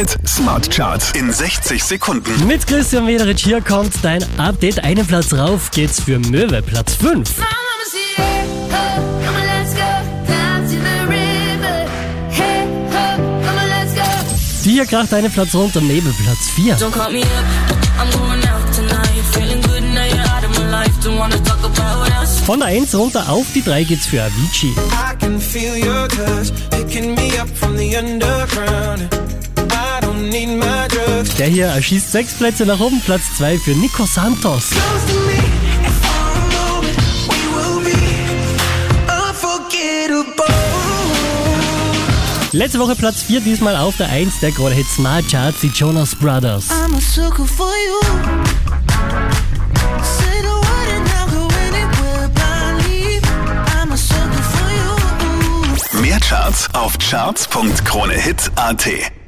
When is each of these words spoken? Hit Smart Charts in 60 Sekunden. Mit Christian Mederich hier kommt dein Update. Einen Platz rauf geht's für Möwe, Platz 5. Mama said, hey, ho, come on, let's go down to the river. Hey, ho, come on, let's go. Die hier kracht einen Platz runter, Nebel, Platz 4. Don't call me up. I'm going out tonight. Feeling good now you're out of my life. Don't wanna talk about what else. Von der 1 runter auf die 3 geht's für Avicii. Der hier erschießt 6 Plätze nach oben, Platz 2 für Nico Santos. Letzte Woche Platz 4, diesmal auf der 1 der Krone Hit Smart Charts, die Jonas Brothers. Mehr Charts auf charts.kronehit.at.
Hit 0.00 0.16
Smart 0.26 0.70
Charts 0.70 1.12
in 1.12 1.30
60 1.30 1.84
Sekunden. 1.84 2.46
Mit 2.46 2.66
Christian 2.66 3.04
Mederich 3.04 3.44
hier 3.44 3.60
kommt 3.60 3.92
dein 4.00 4.24
Update. 4.38 4.82
Einen 4.82 5.06
Platz 5.06 5.30
rauf 5.34 5.70
geht's 5.72 6.00
für 6.00 6.18
Möwe, 6.18 6.62
Platz 6.62 6.94
5. 6.94 7.04
Mama 7.04 7.50
said, 7.84 8.00
hey, 8.16 8.46
ho, 8.70 9.02
come 9.22 9.36
on, 9.36 9.44
let's 9.44 9.74
go 9.74 9.90
down 10.26 10.62
to 10.64 10.76
the 10.80 11.06
river. 11.06 11.86
Hey, 12.30 12.64
ho, 12.88 13.18
come 13.44 13.58
on, 13.58 13.68
let's 13.68 13.94
go. 13.94 14.00
Die 14.64 14.70
hier 14.70 14.86
kracht 14.86 15.12
einen 15.12 15.30
Platz 15.30 15.54
runter, 15.54 15.82
Nebel, 15.82 16.14
Platz 16.24 16.48
4. 16.54 16.76
Don't 16.76 16.92
call 16.92 17.12
me 17.12 17.20
up. 17.20 17.28
I'm 18.00 18.10
going 18.18 18.42
out 18.48 18.72
tonight. 18.74 19.22
Feeling 19.34 19.60
good 19.60 19.82
now 19.82 20.06
you're 20.06 20.34
out 20.34 20.44
of 20.44 20.58
my 20.58 20.70
life. 20.70 20.94
Don't 21.04 21.18
wanna 21.18 21.36
talk 21.44 21.62
about 21.62 22.00
what 22.00 22.10
else. 22.18 22.42
Von 22.46 22.60
der 22.60 22.68
1 22.68 22.94
runter 22.94 23.28
auf 23.28 23.44
die 23.54 23.60
3 23.62 23.84
geht's 23.84 24.06
für 24.06 24.22
Avicii. 24.22 24.74
Der 31.40 31.48
hier 31.48 31.66
erschießt 31.68 32.12
6 32.12 32.34
Plätze 32.34 32.66
nach 32.66 32.80
oben, 32.80 33.00
Platz 33.00 33.22
2 33.38 33.56
für 33.56 33.70
Nico 33.70 34.04
Santos. 34.04 34.72
Letzte 42.52 42.78
Woche 42.78 42.94
Platz 42.94 43.22
4, 43.22 43.40
diesmal 43.40 43.74
auf 43.76 43.96
der 43.96 44.10
1 44.10 44.40
der 44.40 44.52
Krone 44.52 44.74
Hit 44.74 44.86
Smart 44.86 45.30
Charts, 45.30 45.62
die 45.62 45.68
Jonas 45.68 46.14
Brothers. 46.14 46.66
Mehr 56.02 56.20
Charts 56.20 56.68
auf 56.74 56.98
charts.kronehit.at. 56.98 59.19